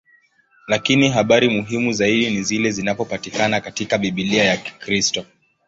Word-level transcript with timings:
Lakini 0.67 1.09
habari 1.09 1.49
muhimu 1.49 1.93
zaidi 1.93 2.29
ni 2.29 2.43
zile 2.43 2.71
zinazopatikana 2.71 3.61
katika 3.61 3.97
Biblia 3.97 4.43
ya 4.43 4.57
Kikristo. 4.57 5.25